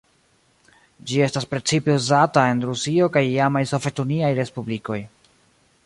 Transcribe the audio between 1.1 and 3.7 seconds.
estas precipe uzata en Rusio kaj iamaj